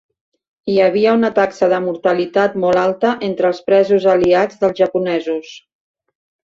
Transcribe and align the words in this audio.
Hi 0.71 0.77
havia 0.85 1.11
una 1.17 1.29
taxa 1.35 1.69
de 1.75 1.79
mortalitat 1.85 2.57
molt 2.65 2.81
alta 2.87 3.13
entre 3.31 3.53
els 3.53 3.63
presos 3.71 4.11
aliats 4.17 4.61
dels 4.65 4.85
japonesos. 4.85 5.59